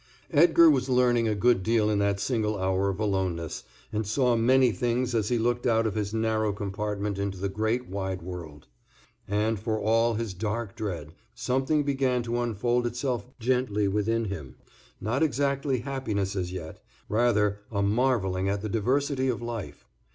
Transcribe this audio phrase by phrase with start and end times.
[0.31, 3.63] Edgar was learning a good deal in that single hour of aloneness
[3.93, 7.85] and saw many things as he looked out of his narrow compartment into the great
[7.87, 8.65] wide world.
[9.27, 14.55] And for all his dark dread, something began to unfold itself gently within him,
[14.99, 19.85] not exactly happiness as yet, rather a marvelling at the diversity of life.